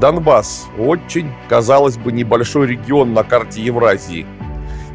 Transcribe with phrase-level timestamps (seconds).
[0.00, 4.26] Донбасс очень, казалось бы, небольшой регион на карте Евразии.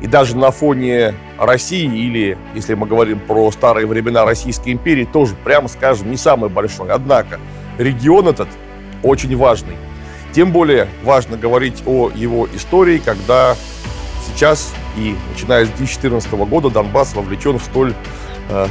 [0.02, 5.36] И даже на фоне России, или, если мы говорим про старые времена Российской империи, тоже,
[5.44, 6.90] прямо скажем, не самый большой.
[6.90, 7.40] Однако
[7.78, 8.48] регион этот
[9.04, 9.78] очень важный.
[10.34, 13.56] Тем более важно говорить о его истории, когда
[14.28, 17.94] сейчас и начиная с 2014 года Донбасс вовлечен в столь
[18.50, 18.68] э,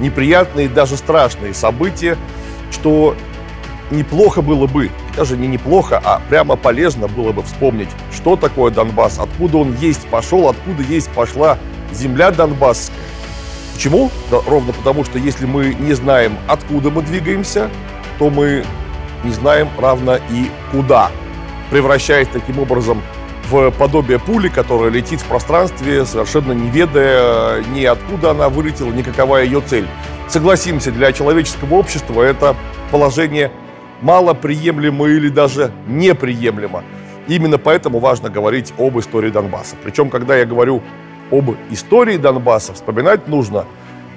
[0.00, 2.16] неприятные, даже страшные события,
[2.70, 3.14] что
[3.90, 9.18] неплохо было бы, даже не неплохо, а прямо полезно было бы вспомнить, что такое Донбасс,
[9.18, 11.58] откуда он есть пошел, откуда есть пошла
[11.92, 12.96] земля Донбасская.
[13.74, 14.10] Почему?
[14.30, 17.70] Да, ровно потому, что если мы не знаем, откуда мы двигаемся,
[18.18, 18.64] то мы
[19.24, 21.10] не знаем равно и куда,
[21.70, 23.02] превращаясь таким образом
[23.50, 29.02] в подобие пули, которая летит в пространстве, совершенно не ведая ни откуда она вылетела, ни
[29.02, 29.86] какова ее цель.
[30.28, 32.56] Согласимся, для человеческого общества это
[32.90, 33.50] положение
[34.00, 36.84] малоприемлемо или даже неприемлемо.
[37.26, 39.76] Именно поэтому важно говорить об истории Донбасса.
[39.82, 40.82] Причем, когда я говорю
[41.30, 43.64] об истории Донбасса, вспоминать нужно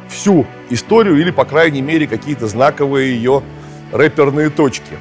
[0.09, 3.43] всю историю или, по крайней мере, какие-то знаковые ее
[3.91, 4.97] рэперные точки.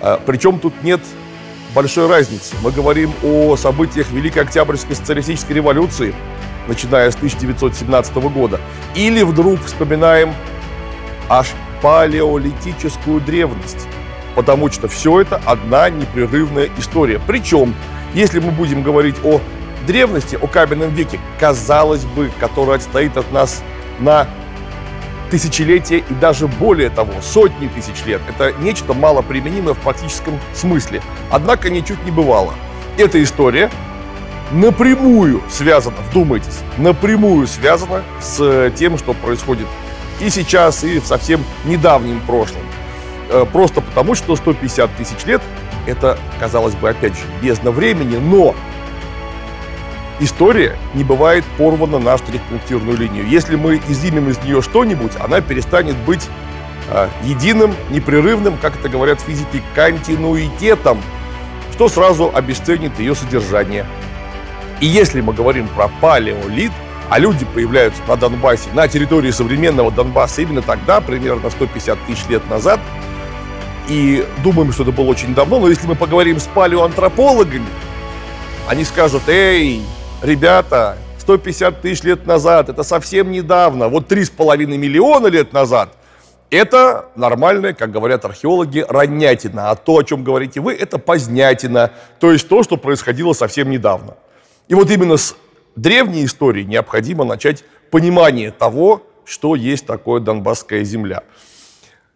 [0.00, 1.00] А, Причем тут нет
[1.74, 2.54] большой разницы.
[2.62, 6.14] Мы говорим о событиях Великой Октябрьской социалистической революции,
[6.68, 8.60] начиная с 1917 года.
[8.94, 10.34] Или вдруг вспоминаем
[11.28, 11.48] аж
[11.82, 13.88] палеолитическую древность.
[14.34, 17.20] Потому что все это одна непрерывная история.
[17.26, 17.74] Причем,
[18.14, 19.40] если мы будем говорить о
[19.86, 23.62] древности, о каменном веке, казалось бы, который отстоит от нас
[23.98, 24.28] на
[25.30, 28.20] тысячелетия и даже более того, сотни тысяч лет.
[28.28, 31.02] Это нечто малоприменимое в практическом смысле.
[31.30, 32.54] Однако ничуть не бывало.
[32.98, 33.70] Эта история
[34.52, 39.66] напрямую связана, вдумайтесь, напрямую связана с тем, что происходит
[40.20, 42.60] и сейчас, и в совсем недавнем прошлом.
[43.32, 45.40] Э, просто потому, что 150 тысяч лет–
[45.86, 48.54] это, казалось бы, опять же, бездна времени, но
[50.20, 53.26] история не бывает порвана на штрих-пунктирную линию.
[53.26, 56.28] Если мы изымем из нее что-нибудь, она перестанет быть
[56.90, 61.00] э, единым, непрерывным, как это говорят физики, континуитетом,
[61.72, 63.86] что сразу обесценит ее содержание.
[64.80, 66.72] И если мы говорим про палеолит,
[67.08, 72.48] а люди появляются на Донбассе, на территории современного Донбасса именно тогда, примерно 150 тысяч лет
[72.50, 72.78] назад,
[73.88, 77.66] и думаем, что это было очень давно, но если мы поговорим с палеоантропологами,
[78.68, 79.82] они скажут, эй,
[80.22, 85.96] ребята, 150 тысяч лет назад, это совсем недавно, вот 3,5 миллиона лет назад,
[86.52, 89.70] это нормальная, как говорят археологи, раннятина.
[89.70, 91.92] А то, о чем говорите вы, это позднятина.
[92.20, 94.18] То есть то, что происходило совсем недавно.
[94.68, 95.34] И вот именно с
[95.76, 101.22] древней истории необходимо начать понимание того, что есть такое Донбасская земля.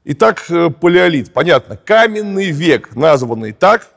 [0.09, 1.33] Итак, э, палеолит.
[1.33, 3.89] Понятно, каменный век, названный так,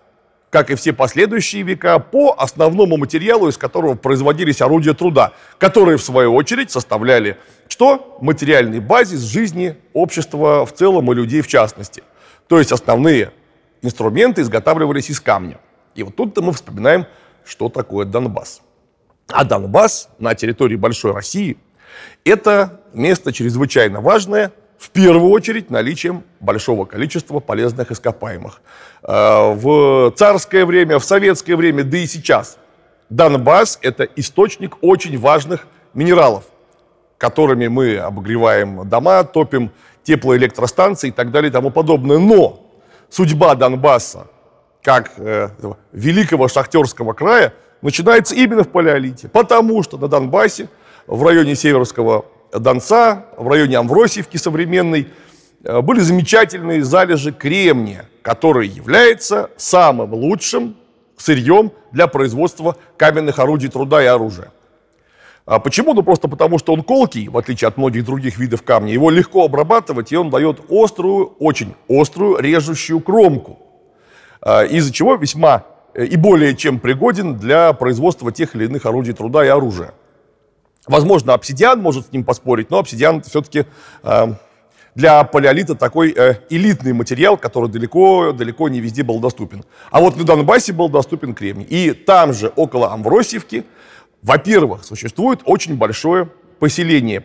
[0.50, 6.04] как и все последующие века, по основному материалу, из которого производились орудия труда, которые, в
[6.04, 7.38] свою очередь, составляли
[7.68, 8.18] что?
[8.22, 12.02] Материальный базис жизни общества в целом и людей в частности.
[12.48, 13.32] То есть основные
[13.84, 15.60] инструменты изготавливались из камня.
[15.94, 17.06] И вот тут-то мы вспоминаем,
[17.46, 18.64] что такое Донбасс.
[19.28, 21.58] А Донбасс на территории Большой России–
[22.26, 28.62] это место чрезвычайно важное, в первую очередь наличием большого количества полезных ископаемых.
[29.04, 32.58] Э, в царское время, в советское время, да и сейчас
[33.10, 36.46] Донбасс– это источник очень важных минералов,
[37.18, 39.72] которыми мы обогреваем дома, топим
[40.04, 42.18] теплоэлектростанции и так далее и тому подобное.
[42.18, 42.66] Но
[43.10, 44.28] судьба Донбасса,
[44.82, 45.50] как э,
[45.92, 49.28] великого шахтерского края, начинается именно в палеолите.
[49.28, 50.70] Потому что на Донбассе,
[51.06, 55.08] в районе Северского Донца, в районе Амвросиевки современной,
[55.64, 60.76] э, были замечательные залежи кремния, который является самым лучшим
[61.18, 64.52] сырьем для производства каменных орудий труда и оружия.
[65.46, 65.94] А почему?
[65.94, 68.94] Ну просто потому, что он колкий, в отличие от многих других видов камня.
[68.94, 73.58] Его легко обрабатывать, и он дает острую, очень острую, режущую кромку.
[74.42, 75.66] А, из-за чего весьма
[75.96, 79.94] э, и более чем пригоден для производства тех или иных орудий труда и оружия.
[80.90, 83.66] Возможно, обсидиан может с ним поспорить, но обсидиан все-таки
[84.02, 84.28] э,
[84.96, 89.64] для палеолита такой э, элитный материал, который далеко, далеко не везде был доступен.
[89.92, 91.66] А вот на Донбассе был доступен кремний.
[91.66, 93.66] И там же, около Амвросиевки,
[94.24, 96.28] во-первых, существует очень большое
[96.58, 97.24] поселение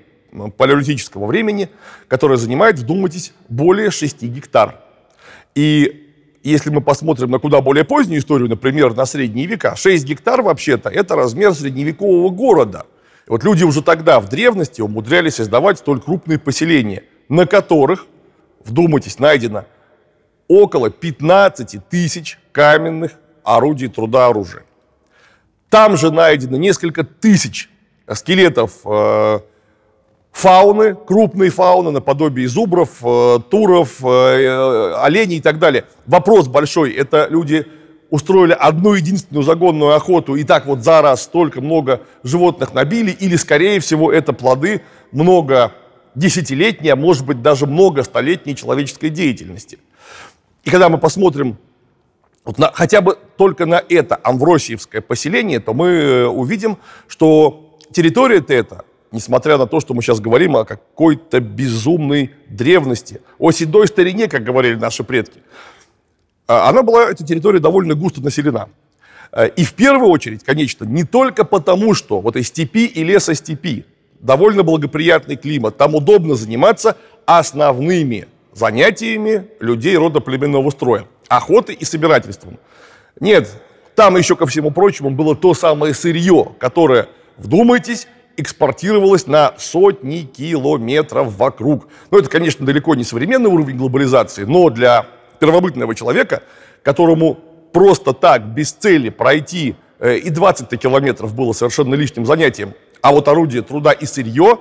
[0.59, 1.71] палеолитического времени,
[2.07, 4.83] которое занимает, вдумайтесь, более 6 гектар.
[5.55, 6.11] И
[6.43, 10.91] если мы посмотрим на куда более позднюю историю, например, на средние века, 6 гектар вообще-то
[10.91, 12.85] это размер средневекового города–
[13.27, 18.07] вот люди уже тогда, в древности, умудрялись создавать столь крупные поселения, на которых,
[18.65, 19.65] вдумайтесь, найдено
[20.47, 23.13] около 15 тысяч каменных
[23.43, 24.65] орудий труда оружия.
[25.71, 27.71] Там же найдено несколько тысяч
[28.13, 29.41] скелетов э,
[30.31, 35.87] фауны, крупной фауны, наподобие зубров, э, туров, э, оленей и так далее.
[36.07, 37.67] Вопрос большой, это люди
[38.15, 43.35] устроили одну единственную загонную охоту и так вот за раз столько много животных набили, или,
[43.35, 45.73] скорее всего, это плоды много
[46.15, 49.81] десятилетней, а может быть даже много столетней человеческой деятельности.
[50.63, 51.59] И когда мы посмотрим
[52.45, 56.79] вот на, хотя бы только на это амвросиевское поселение, то мы э, увидим,
[57.09, 63.51] что территория-то эта, несмотря на то, что мы сейчас говорим о какой-то безумной древности, о
[63.51, 65.41] седой старине, как говорили наши предки,
[66.47, 68.69] она была, эта территория, довольно густо населена.
[69.33, 73.35] А, и в первую очередь, конечно, не только потому, что вот и степи, и леса
[73.35, 73.85] степи,
[74.21, 76.97] довольно благоприятный климат, там удобно заниматься
[77.27, 82.59] основными занятиями людей рода племенного строя, охотой и собирательством.
[83.21, 83.51] Нет,
[83.95, 88.07] там еще, ко всему прочему, было то самое сырье, которое, вдумайтесь,
[88.37, 91.89] экспортировалось на сотни километров вокруг.
[92.11, 95.07] Ну, это, конечно, далеко не современный уровень глобализации, но для
[95.39, 96.43] первобытного человека,
[96.83, 97.39] которому
[97.75, 102.73] просто так, без цели пройти э, и 20 километров было совершенно лишним занятием,
[103.03, 104.61] а вот орудие труда и сырье,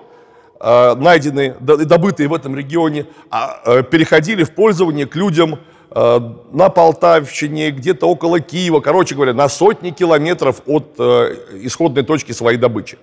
[0.59, 5.59] э, найденные, добытые в этом регионе, а, э, переходили в пользование к людям
[5.95, 12.97] на Полтавщине, где-то около Киева, короче говоря, на сотни километров от исходной точки своей добычи.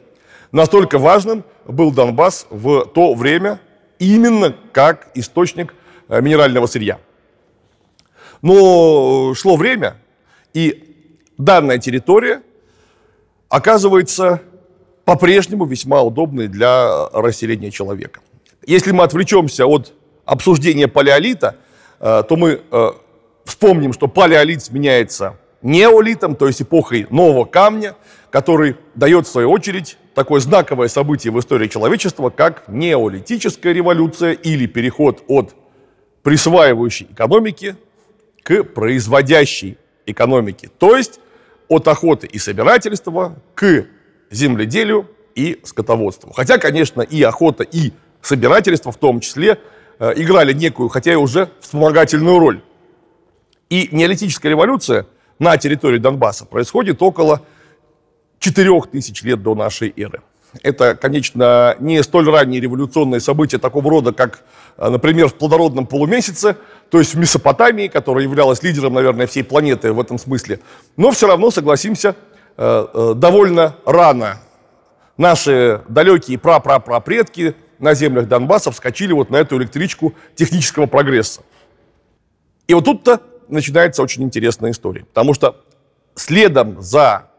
[0.50, 3.60] Настолько важным был Донбасс в то время
[4.00, 5.72] именно как источник
[6.08, 6.98] минерального сырья.
[8.42, 9.96] Но шло время,
[10.54, 10.84] и
[11.36, 12.42] данная территория
[13.48, 14.42] оказывается
[15.04, 18.20] по-прежнему весьма удобной для расселения человека.
[18.66, 19.92] Если мы отвлечемся от
[20.24, 21.56] обсуждения палеолита,
[21.98, 22.90] э, то мы э,
[23.44, 27.96] вспомним, что палеолит сменяется неолитом, то есть эпохой нового камня,
[28.30, 34.66] который дает, в свою очередь, такое знаковое событие в истории человечества, как неолитическая революция или
[34.66, 35.54] переход от
[36.22, 37.76] присваивающей экономики
[38.42, 41.20] к производящей экономике, то есть
[41.68, 43.86] от охоты и собирательства к
[44.30, 46.32] земледелию и скотоводству.
[46.32, 47.92] Хотя, конечно, и охота, и
[48.22, 49.58] собирательство в том числе
[49.98, 52.62] э, играли некую, хотя и уже вспомогательную роль.
[53.68, 55.06] И неолитическая революция
[55.38, 57.42] на территории Донбасса происходит около
[58.40, 60.22] 4000 лет до нашей эры.
[60.62, 64.42] Это, конечно, не столь ранние революционные события такого рода, как,
[64.76, 66.56] э, например, в плодородном полумесяце,
[66.90, 70.60] то есть в Месопотамии, которая являлась лидером, наверное, всей планеты в этом смысле.
[70.96, 72.16] Но все равно, согласимся,
[72.56, 74.40] э, э, довольно рано
[75.16, 81.42] наши далекие прапрапрапредки на землях Донбасса вскочили вот на эту электричку технического прогресса.
[82.66, 85.64] И вот тут-то начинается очень интересная история, потому что
[86.14, 87.29] следом за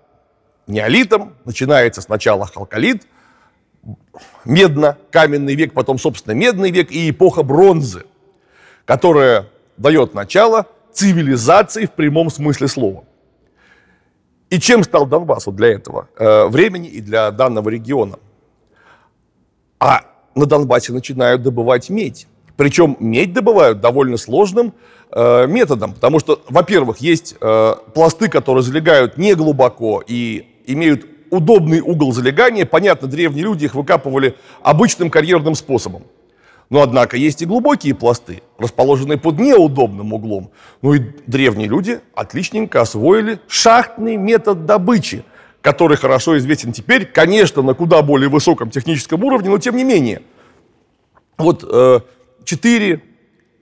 [0.68, 3.08] неолитом, начинается сначала халколит,
[4.46, 8.04] медно-каменный век, потом, собственно, медный век и эпоха бронзы,
[8.86, 13.04] которая дает начало цивилизации в прямом смысле слова.
[14.50, 18.20] И чем стал Донбасс вот для этого э, времени и для данного региона?
[19.80, 20.02] А
[20.36, 22.28] на Донбассе начинают добывать медь.
[22.58, 24.74] Причем медь добывают довольно сложным
[25.10, 31.82] э, методом, потому что, во-первых, есть э, пласты, которые залегают не глубоко и имеют удобный
[31.82, 32.66] угол залегания.
[32.66, 36.04] Понятно, древние люди их выкапывали обычным карьерным способом.
[36.70, 40.52] Но, однако, есть и глубокие пласты, расположенные под неудобным углом.
[40.82, 45.26] Ну и древние люди отличненько освоили шахтный метод добычи,
[45.62, 50.22] который хорошо известен теперь, конечно, на куда более высоком техническом уровне, но тем не менее.
[51.38, 52.00] Вот э,
[52.46, 53.02] 4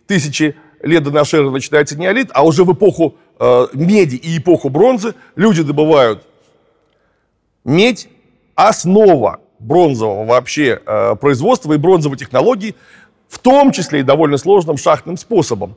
[0.06, 4.70] тысячи лет до нашей эры начинается неолит, а уже в эпоху э, меди и эпоху
[4.70, 6.29] бронзы люди добывают
[7.64, 8.08] Медь–
[8.56, 12.76] основа бронзового вообще э, производства и бронзовой технологии,
[13.28, 15.76] в том числе и довольно сложным шахтным способом.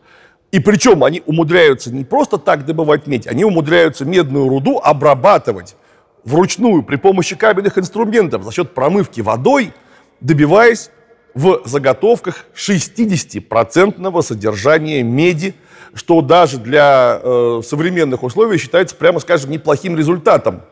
[0.53, 5.77] И причем они умудряются не просто так добывать медь, они умудряются медную руду обрабатывать
[6.25, 9.73] вручную при помощи кабельных инструментов за счет промывки водой,
[10.21, 10.91] добиваясь
[11.35, 15.55] в заготовках 60% содержания меди,
[15.95, 20.63] что даже для э, современных условий считается, прямо скажем, неплохим результатом.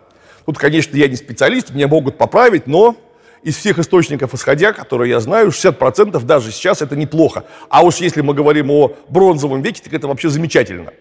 [0.51, 2.97] Тут, конечно, я не специалист, меня могут поправить, но
[3.45, 7.45] из всех источников исходя, которые я знаю, 60% даже сейчас это неплохо.
[7.69, 10.93] А уж если мы говорим о бронзовом веке, так это вообще замечательно.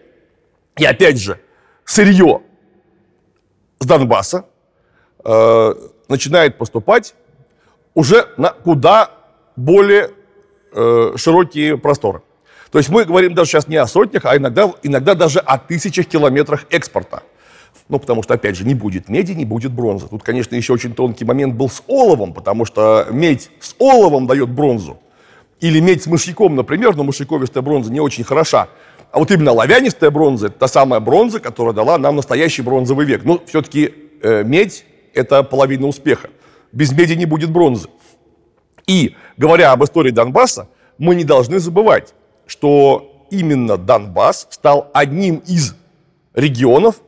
[0.78, 1.40] И опять же,
[1.84, 2.44] сырье
[3.80, 4.46] с Донбасса
[5.26, 5.74] э,
[6.08, 7.16] начинает поступать
[7.96, 9.10] уже на куда
[9.56, 10.12] более
[10.74, 12.22] э, широкие просторы.
[12.70, 16.06] То есть мы говорим даже сейчас не о сотнях, а иногда, иногда даже о тысячах
[16.06, 17.24] километрах экспорта.
[17.90, 20.08] Ну, потому что, опять же, не будет меди, не будет бронзы.
[20.08, 24.50] Тут, конечно, еще очень тонкий момент был с оловом, потому что медь с оловом дает
[24.50, 25.00] бронзу.
[25.60, 28.70] Или медь с мышьяком, например, но мышьяковистая бронза не очень хороша.
[29.12, 33.26] А вот именно лавянистая бронза– это та самая бронза, которая дала нам настоящий бронзовый век.
[33.26, 33.92] Но все-таки
[34.22, 36.30] э, медь– это половина успеха.
[36.72, 37.90] Без меди не будет бронзы.
[38.86, 40.70] И, говоря об истории Донбасса,
[41.00, 42.14] мы не должны забывать,
[42.46, 45.76] что именно Донбасс стал одним из
[46.36, 47.02] регионов,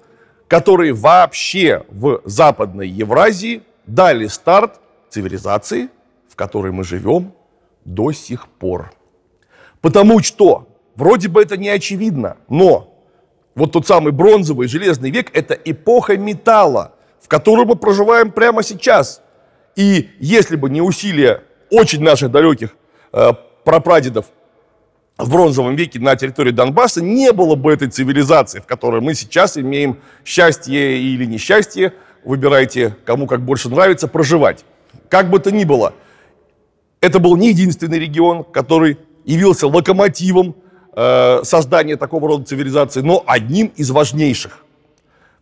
[0.52, 5.88] которые вообще в Западной Евразии дали старт цивилизации,
[6.28, 7.32] в которой мы живем
[7.86, 8.92] до сих пор.
[9.80, 10.68] Потому что,
[10.98, 12.94] вроде бы это не очевидно, но
[13.56, 19.22] вот тот самый бронзовый железный век– это эпоха металла, в которой мы проживаем прямо сейчас.
[19.78, 22.76] И если бы не усилия очень наших далеких
[23.14, 23.32] э,
[23.64, 24.26] прапрадедов
[25.18, 29.58] в бронзовом веке на территории Донбасса, не было бы этой цивилизации, в которой мы сейчас
[29.58, 34.66] имеем счастье или несчастье, выбирайте, кому как больше нравится, проживать.
[35.10, 35.94] Как бы то ни было,
[37.02, 40.56] это был не единственный регион, который явился локомотивом
[40.96, 44.64] э, создания такого рода цивилизации, но одним из важнейших.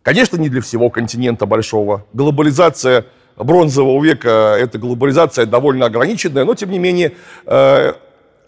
[0.02, 2.06] Конечно, не для всего континента большого.
[2.14, 7.12] Глобализация бронзового века– это глобализация довольно ограниченная, но, тем не менее,
[7.46, 7.92] э,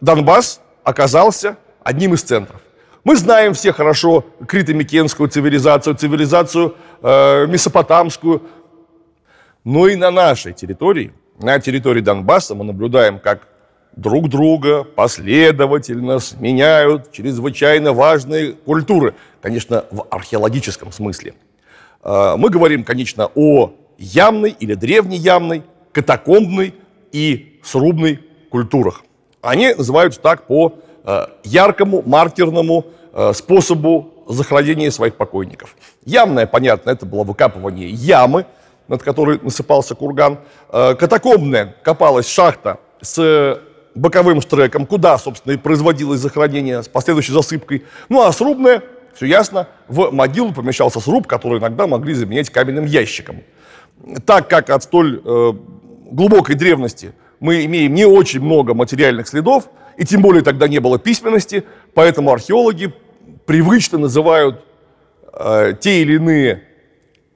[0.00, 2.60] Донбасс оказался одним из центров.
[3.04, 8.42] Мы знаем все хорошо крито-микенскую цивилизацию, цивилизацию э, месопотамскую,
[9.64, 13.48] но и на нашей территории, на территории Донбасса мы наблюдаем, как
[13.96, 21.34] друг друга последовательно сменяют чрезвычайно важные культуры, конечно, в археологическом смысле.
[22.04, 26.74] Э, мы говорим, конечно, о ямной или древнеямной, катакомбной
[27.10, 29.02] и срубной культурах.
[29.42, 30.72] Они называются так по
[31.04, 35.76] э, яркому, маркерному э, способу захоронения своих покойников.
[36.04, 38.46] Ямное, понятно, это было выкапывание ямы,
[38.86, 40.38] над которой насыпался курган.
[40.70, 43.60] Э, катакомбная копалась шахта с
[43.96, 47.84] боковым штреком, куда, собственно, и производилось захоронение с последующей засыпкой.
[48.08, 48.82] Ну, а срубная,
[49.12, 53.42] все ясно, в могилу помещался сруб, который иногда могли заменять каменным ящиком.
[54.24, 55.52] Так как от столь э,
[56.12, 60.96] глубокой древности мы имеем не очень много материальных следов, и тем более тогда не было
[60.98, 62.94] письменности, поэтому археологи
[63.46, 64.64] привычно называют
[65.32, 66.62] э, те или иные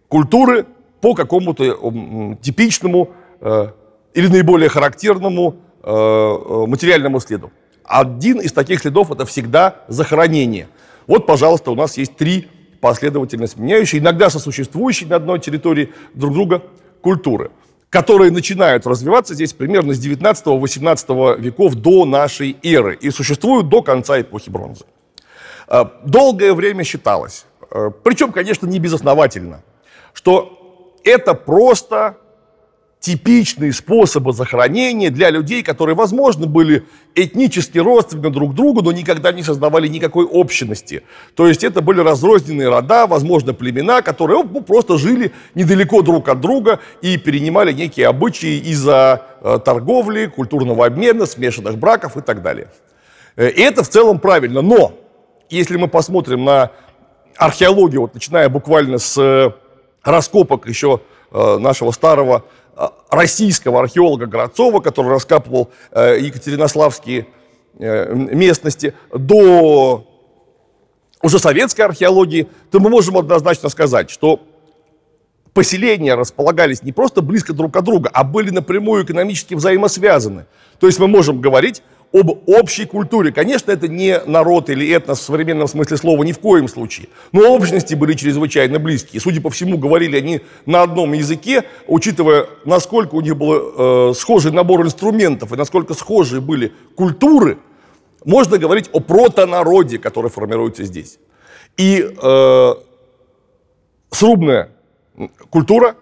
[0.06, 0.64] культуры
[1.00, 3.10] по какому-то э, типичному
[3.40, 3.66] э,
[4.14, 7.50] или наиболее характерному э, э, материальному следу.
[7.82, 10.68] Один из таких следов это всегда захоронение.
[11.08, 12.46] Вот, пожалуйста, у нас есть три
[12.80, 16.62] последовательно сменяющие, иногда сосуществующие на одной территории друг друга
[17.00, 17.50] культуры
[17.90, 24.20] которые начинают развиваться здесь примерно с 19-18 веков до нашей эры и существуют до конца
[24.20, 24.84] эпохи бронзы.
[25.68, 29.62] Э, долгое время считалось, э, причем, конечно, не безосновательно,
[30.12, 32.18] что это просто
[33.06, 36.82] типичные способы захоронения для людей, которые, возможно, были
[37.14, 41.04] этнически родственны друг другу, но никогда не создавали никакой общности.
[41.36, 46.40] То есть это были разрозненные рода, возможно, племена, которые ну, просто жили недалеко друг от
[46.40, 52.72] друга и перенимали некие обычаи из-за э, торговли, культурного обмена, смешанных браков и так далее.
[53.36, 54.62] Э, и это в целом правильно.
[54.62, 54.94] Но
[55.48, 56.72] если мы посмотрим на
[57.36, 59.52] археологию, вот начиная буквально с э,
[60.02, 61.02] раскопок еще
[61.58, 62.44] нашего старого
[62.76, 67.26] Э, российского археолога Городцова, который раскапывал э, екатеринославские
[67.78, 70.06] э, местности, до
[71.22, 74.40] уже советской археологии, то мы можем однозначно сказать, что
[75.54, 80.44] поселения располагались не просто близко друг от друга, а были напрямую экономически взаимосвязаны.
[80.78, 81.82] То есть мы можем говорить
[82.18, 83.30] об общей культуре.
[83.30, 87.54] Конечно, это не народ или этнос в современном смысле слова ни в коем случае, но
[87.54, 89.20] общности были чрезвычайно близкие.
[89.20, 94.50] Судя по всему, говорили они на одном языке, учитывая, насколько у них был э, схожий
[94.50, 97.58] набор инструментов и насколько схожие были культуры,
[98.24, 101.18] можно говорить о протонароде, который формируется здесь.
[101.76, 102.74] И э,
[104.10, 104.70] срубная
[105.50, 105.96] культура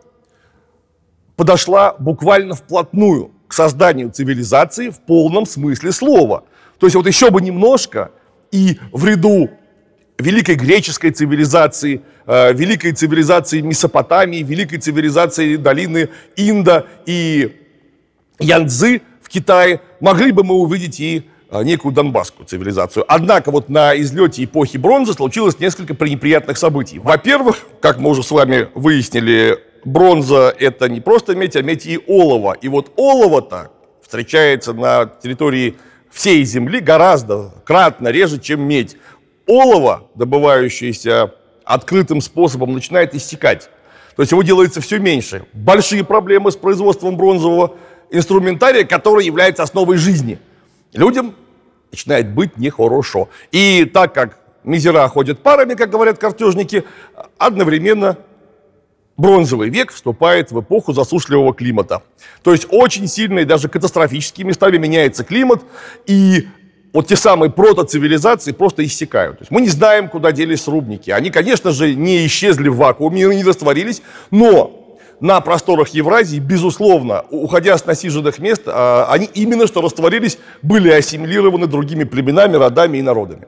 [1.37, 6.45] подошла буквально вплотную созданию цивилизации в полном смысле слова.
[6.79, 8.11] То есть вот еще бы немножко,
[8.51, 9.51] и в ряду
[10.19, 17.57] великой греческой цивилизации, э, великой цивилизации Месопотамии, великой цивилизации долины Инда и
[18.39, 23.05] Янцзы в Китае могли бы мы увидеть и э, некую донбасскую цивилизацию.
[23.09, 26.99] Однако вот на излете эпохи бронзы случилось несколько неприятных событий.
[26.99, 31.99] Во-первых, как мы уже с вами выяснили, бронза– это не просто медь, а медь и
[32.07, 32.53] олово.
[32.53, 33.71] И вот олово-то
[34.03, 35.77] встречается на территории
[36.11, 38.97] всей Земли гораздо кратно реже, чем медь.
[39.47, 43.69] Олово, добывающееся открытым способом, начинает иссякать.
[44.17, 45.47] То есть его делается все меньше.
[45.53, 47.77] Большие проблемы с производством бронзового
[48.11, 50.39] инструментария, который является основой жизни.
[50.93, 51.35] Людям
[51.91, 53.29] начинает быть нехорошо.
[53.51, 56.85] И так как мизера ходят парами, как говорят картежники,
[57.39, 58.19] одновременно
[59.17, 62.03] бронзовый век вступает в эпоху засушливого климата.
[62.43, 65.63] То есть очень сильно и даже катастрофически местами меняется климат,
[66.07, 66.49] и
[66.93, 69.39] вот те самые протоцивилизации просто иссякают.
[69.39, 71.11] То есть мы не знаем, куда делись рубники.
[71.11, 74.85] Они, конечно же, не исчезли в вакууме, не растворились, но
[75.21, 81.67] на просторах Евразии, безусловно, уходя с насиженных мест, а, они именно что растворились, были ассимилированы
[81.67, 83.47] другими племенами, родами и народами.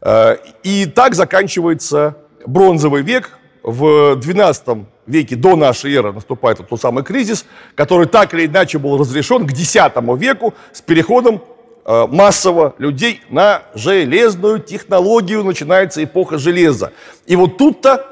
[0.00, 3.38] А, и так заканчивается бронзовый век.
[3.62, 8.96] В XII веке до нашей эры наступает тот самый кризис, который так или иначе был
[8.98, 9.76] разрешен к X
[10.16, 11.42] веку с переходом
[11.84, 16.92] а, массово людей на железную технологию, начинается эпоха железа.
[17.26, 18.06] И вот тут-то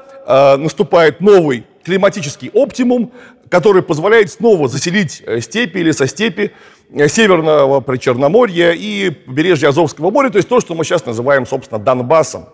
[0.59, 3.11] наступает новый климатический оптимум,
[3.49, 6.51] который позволяет снова заселить э, степи или со степи
[6.91, 11.79] э, Северного Причерноморья и побережья Азовского моря, то есть то, что мы сейчас называем, собственно,
[11.79, 12.45] Донбассом.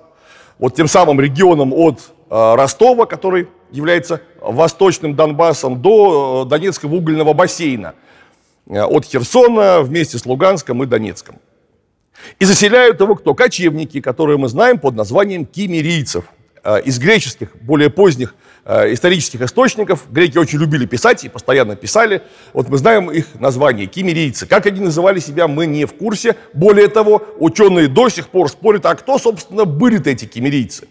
[0.58, 7.94] Вот тем самым регионом от э, Ростова, который является восточным Донбассом, до Донецкого угольного бассейна,
[8.68, 11.40] от Херсона вместе с Луганском и Донецком.
[12.40, 13.34] И заселяют его кто?
[13.36, 16.26] Кочевники, которые мы знаем под названием кимерийцев.
[16.84, 18.34] Из греческих, более поздних
[18.68, 20.08] Э, исторических источников.
[20.10, 22.24] Греки очень любили писать и постоянно писали.
[22.52, 24.48] Вот мы знаем их название– кимерийцы.
[24.48, 26.36] Как они называли себя, мы не в курсе.
[26.52, 30.88] Более того, ученые до сих пор спорят, а кто, собственно, были-то эти кимерийцы?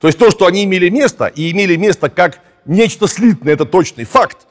[0.00, 4.04] То есть то, что они имели место, и имели место как нечто слитное, это точный
[4.04, 4.46] факт.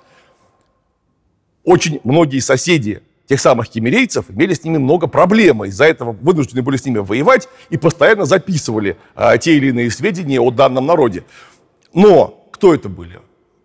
[1.64, 5.64] Очень многие соседи тех самых кемерейцев имели с ними много проблем.
[5.66, 10.40] Из-за этого вынуждены были с ними воевать и постоянно записывали а, те или иные сведения
[10.40, 11.24] о данном народе.
[11.94, 13.20] Но кто это были?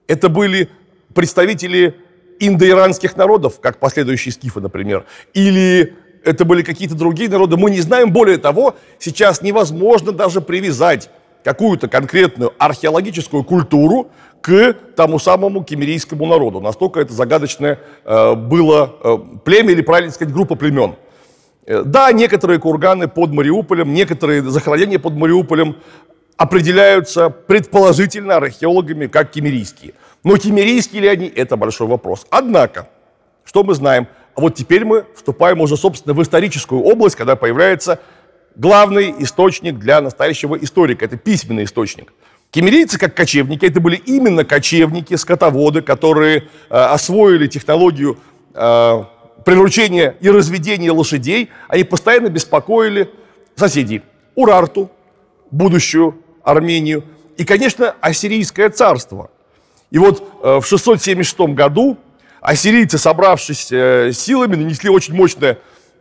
[0.07, 0.71] Это были
[1.15, 1.97] представители
[2.39, 8.13] индоиранских народов, как последующие скифы, например, или это были какие-то другие народы, мы не знаем.
[8.13, 11.11] Более того, сейчас невозможно даже привязать
[11.45, 14.09] какую-то конкретную археологическую культуру
[14.41, 16.61] к тому самому кемерийскому народу.
[16.61, 20.97] Настолько это загадочное э, было э, племя, или правильно сказать, группа племен.
[21.67, 25.77] Э, да, некоторые курганы под Мариуполем, некоторые захоронения под Мариуполем
[26.37, 29.93] определяются предположительно археологами как кемерийские.
[30.25, 32.27] Но кемерийские ли они, это большой вопрос.
[32.31, 32.89] Однако,
[33.45, 34.09] что мы знаем?
[34.35, 38.01] А вот теперь мы вступаем уже, собственно, в историческую область, когда появляется
[38.57, 41.05] главный источник для настоящего историка.
[41.05, 42.13] Это письменный источник.
[42.51, 48.19] Кемерийцы, как кочевники, это были именно кочевники, скотоводы, которые э, освоили технологию
[48.55, 49.05] э,
[49.45, 51.51] приручения и разведения лошадей.
[51.69, 53.09] Они постоянно беспокоили
[53.55, 54.03] соседей.
[54.35, 54.91] Урарту,
[55.51, 57.05] будущую Армению,
[57.37, 59.31] и, конечно, Ассирийское царство.
[59.91, 61.99] И вот э, в 676 году
[62.41, 65.59] ассирийцы, собравшись э, силами, нанесли очень мощное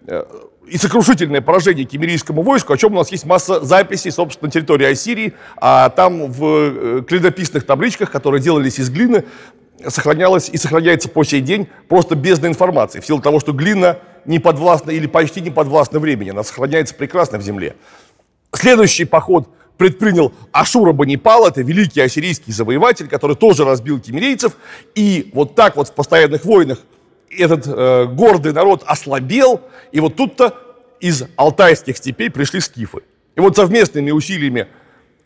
[0.08, 0.24] э,
[0.70, 4.86] и сокрушительное поражение кемерийскому войску, о чем у нас есть масса записей, собственно, на территории
[4.86, 9.26] Ассирии, а там в клинописных табличках, которые делались из глины,
[9.88, 14.40] сохранялась и сохраняется по сей день просто бездна информации, в силу того, что глина не
[14.40, 17.76] подвластна или почти не подвластна времени, она сохраняется прекрасно в земле.
[18.54, 24.58] Следующий поход предпринял Ашура-Банипал, это великий ассирийский завоеватель, который тоже разбил кемерийцев.
[24.94, 26.80] И вот так вот в постоянных войнах
[27.30, 29.62] этот э, гордый народ ослабел.
[29.92, 30.54] И вот тут-то
[31.00, 33.00] из алтайских степей пришли скифы.
[33.36, 34.68] И вот совместными усилиями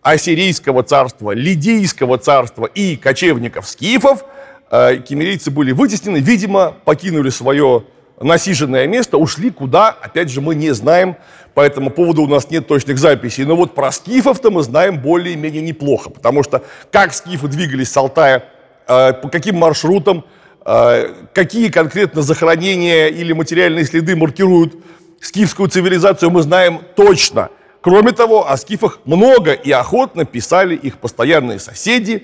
[0.02, 4.26] Ассирийского царства, Лидийского царства и кочевников скифов
[4.70, 7.86] э, кемерийцы были вытеснены, видимо, покинули свое
[8.20, 11.16] насиженное место, ушли куда, опять же, мы не знаем,
[11.54, 13.46] по этому поводу у нас нет точных записей.
[13.46, 18.46] Но вот про скифов-то мы знаем более-менее неплохо, потому что как скифы двигались с Алтая,
[18.88, 20.26] э, по каким маршрутам,
[20.64, 24.76] какие конкретно захоронения или материальные следы маркируют
[25.20, 27.50] скифскую цивилизацию, мы знаем точно.
[27.82, 32.24] Кроме того, о скифах много и охотно писали их постоянные соседи,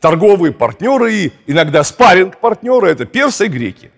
[0.00, 3.90] торговые партнеры и иногда спарринг-партнеры, это персы и греки.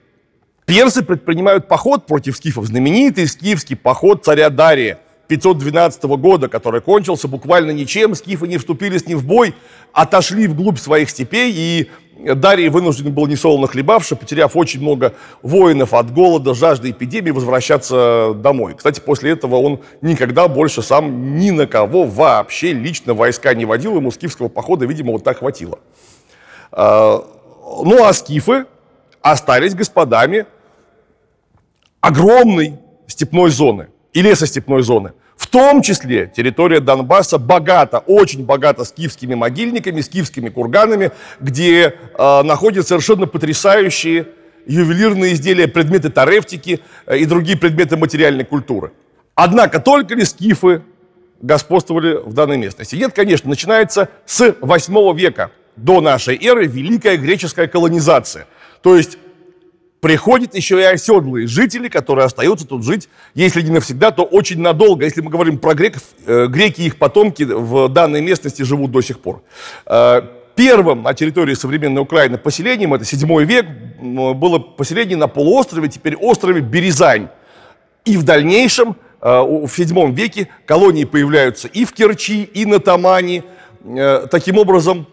[0.66, 7.70] Персы предпринимают поход против скифов, знаменитый скифский поход царя Дария 512 года, который кончился буквально
[7.70, 9.54] ничем, скифы не вступили с ним в бой,
[9.92, 11.90] отошли вглубь своих степей, и
[12.34, 18.74] Дарий вынужден был несолоно хлебавши, потеряв очень много воинов от голода, жажды, эпидемии, возвращаться домой.
[18.74, 23.96] Кстати, после этого он никогда больше сам ни на кого вообще лично войска не водил,
[23.96, 25.78] ему скифского похода, видимо, вот так хватило.
[26.72, 27.24] А,
[27.82, 28.66] ну а скифы
[29.22, 30.46] остались господами
[32.00, 35.12] огромной, степной зоны и лесостепной зоны.
[35.40, 42.90] В том числе территория Донбасса богата, очень богата скифскими могильниками, скифскими курганами, где э, находятся
[42.90, 44.26] совершенно потрясающие
[44.66, 48.92] ювелирные изделия, предметы тарефтики э, и другие предметы материальной культуры.
[49.34, 50.82] Однако только ли скифы
[51.40, 52.96] господствовали в данной местности?
[52.96, 58.46] Нет, конечно, начинается с 8 века до нашей эры великая греческая колонизация.
[58.82, 59.16] То есть
[60.00, 65.04] приходят еще и оседлые жители, которые остаются тут жить, если не навсегда, то очень надолго.
[65.04, 69.02] Если мы говорим про греков, э, греки и их потомки в данной местности живут до
[69.02, 69.42] сих пор.
[69.86, 70.22] Э,
[70.56, 73.66] первым на территории современной Украины поселением, это 7 век,
[74.00, 77.28] было поселение на полуострове, теперь острове Березань.
[78.06, 83.44] И в дальнейшем, э, в 7 веке, колонии появляются и в Керчи, и на Тамане.
[83.84, 85.06] Э, таким образом,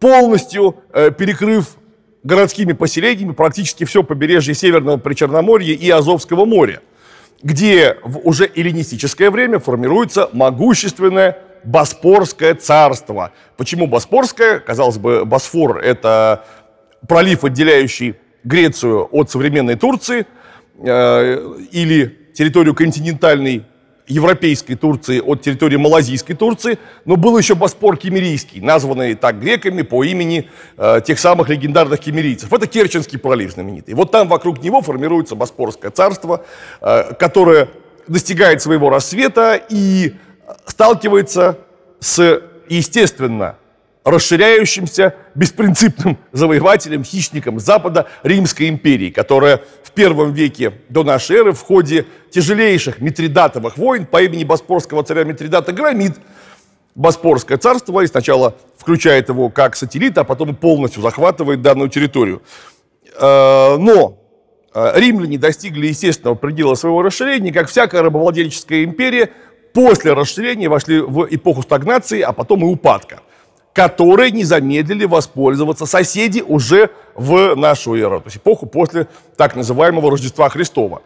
[0.00, 1.76] полностью перекрыв
[2.24, 6.80] городскими поселениями практически все побережье Северного Причерноморья и Азовского моря,
[7.42, 13.32] где в уже эллинистическое время формируется могущественное Боспорское царство.
[13.56, 14.58] Почему Боспорское?
[14.58, 16.44] Казалось бы, Босфор– это
[17.08, 20.26] пролив, отделяющий Грецию от современной Турции,
[20.78, 23.64] э, или территорию континентальной
[24.06, 30.04] европейской Турции от территории малазийской Турции, но был еще Боспор Кемерийский, названный так греками по
[30.04, 32.52] имени э, тех самых легендарных кемерийцев.
[32.52, 33.94] Это Керченский пролив знаменитый.
[33.94, 36.44] Вот там вокруг него формируется Боспорское царство,
[36.80, 37.68] э, которое
[38.06, 40.14] достигает своего рассвета и
[40.66, 41.58] сталкивается
[42.00, 43.56] с, естественно,
[44.04, 51.60] расширяющимся беспринципным завоевателем, хищником Запада Римской империи, которая в первом веке до нашей эры в
[51.62, 56.16] ходе тяжелейших митридатовых войн по имени Боспорского царя Митридата громит
[56.94, 62.42] Боспорское царство и сначала включает его как сателлит, а потом полностью захватывает данную территорию.
[63.18, 64.18] Э, но
[64.74, 69.30] э, римляне достигли естественного предела своего расширения, как всякая рабовладельческая империя,
[69.72, 73.20] после расширения вошли в эпоху стагнации, а потом и упадка
[73.74, 80.10] которые не замедлили воспользоваться соседи уже в нашу эру, то есть эпоху после так называемого
[80.10, 81.02] Рождества Христова.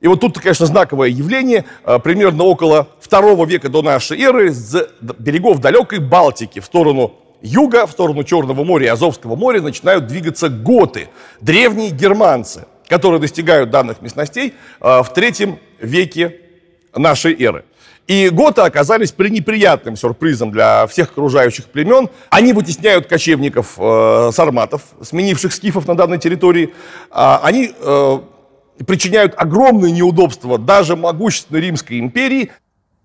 [0.00, 1.64] И вот тут, конечно, знаковое явление.
[1.84, 7.86] А, примерно около второго века до нашей эры с берегов далекой Балтики в сторону юга,
[7.86, 11.08] в сторону Черного моря и Азовского моря начинают двигаться готы,
[11.40, 16.36] древние германцы, которые достигают данных местностей а, в третьем веке
[16.94, 17.64] нашей эры.
[18.08, 22.08] И готы оказались пренеприятным сюрпризом для всех окружающих племен.
[22.30, 26.72] Они вытесняют кочевников э, сарматов, сменивших скифов на данной территории.
[27.10, 28.18] А, они э,
[28.86, 32.50] причиняют огромные неудобства даже могущественной Римской империи.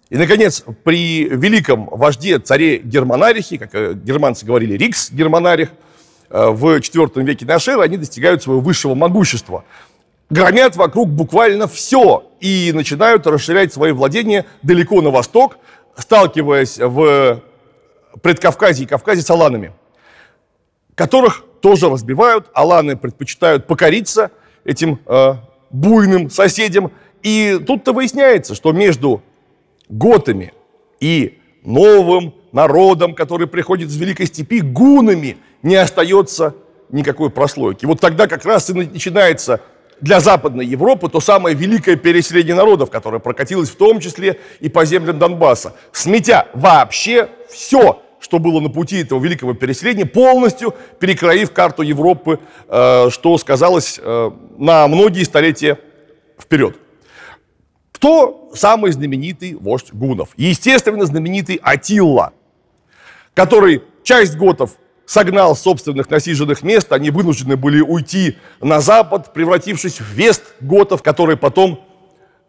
[0.10, 5.72] И, наконец, при великом вожде царе Германарихе, как э, германцы говорили, Рикс Германарих,
[6.30, 9.66] э, в IV веке нашей они достигают своего высшего могущества
[10.34, 15.58] громят вокруг буквально все и начинают расширять свои владения далеко на восток,
[15.96, 17.42] сталкиваясь в
[18.22, 19.74] Предкавказье и Кавказе с аланами,
[20.96, 22.48] которых тоже разбивают.
[22.54, 24.32] Аланы предпочитают покориться
[24.66, 25.36] этим э,
[25.70, 26.92] буйным соседям.
[27.22, 29.22] И тут-то выясняется, что между
[29.88, 30.54] готами
[31.00, 36.56] и новым народом, который приходит из Великой Степи, гунами, не остается
[36.90, 37.86] никакой прослойки.
[37.86, 39.62] Вот тогда как раз и начинается
[40.04, 44.84] для Западной Европы то самое великое переселение народов, которое прокатилось в том числе и по
[44.84, 51.84] землям Донбасса, сметя вообще все, что было на пути этого великого переселения, полностью перекроив карту
[51.84, 55.80] Европы, э, что сказалось э, на многие столетия
[56.38, 56.76] вперед.
[57.94, 60.32] Кто самый знаменитый вождь гунов?
[60.36, 62.34] Естественно, знаменитый Атилла,
[63.34, 64.72] который часть готов
[65.06, 71.38] согнал собственных насиженных мест, они вынуждены были уйти на запад, превратившись в вест готов, которые
[71.38, 71.84] потом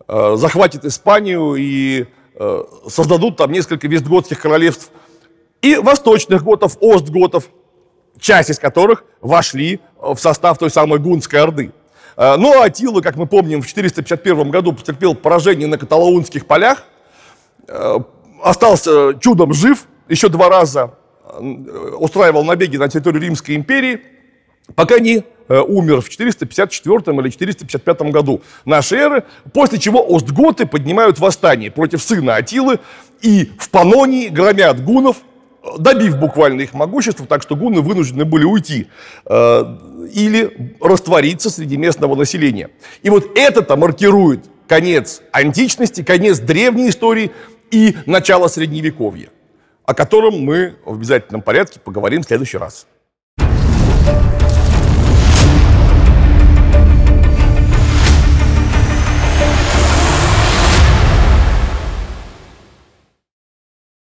[0.07, 4.91] э, захватят Испанию и э, создадут там несколько вестготских королевств,
[5.63, 7.49] и восточных готов, остготов,
[8.21, 11.73] часть из которых вошли в состав той самой гунской орды.
[12.17, 16.85] Э, но Атила, как мы помним, в 451 году потерпел поражение на каталаунских полях,
[17.67, 17.99] э,
[18.43, 20.95] остался чудом жив, еще два раза
[21.99, 24.01] устраивал набеги на территорию Римской империи,
[24.75, 31.19] пока не э, умер в 454 или 455 году нашей эры, после чего остготы поднимают
[31.19, 32.81] восстание против сына Атилы
[33.21, 35.19] и в Панонии громят гунов,
[35.79, 38.89] добив буквально их могущество, так что гуны вынуждены были уйти
[39.27, 39.77] э,
[40.13, 42.71] или раствориться среди местного населения.
[43.03, 47.31] И вот это-то маркирует конец античности, конец древней истории
[47.71, 49.29] и начало средневековья
[49.85, 52.87] о котором мы в обязательном порядке поговорим в следующий раз.